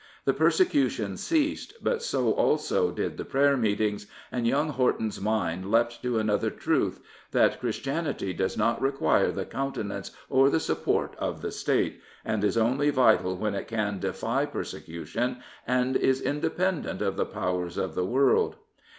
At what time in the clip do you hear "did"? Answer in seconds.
2.89-3.17